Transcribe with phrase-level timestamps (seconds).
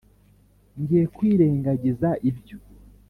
[0.79, 2.57] ngiye kwirengagiza ibyo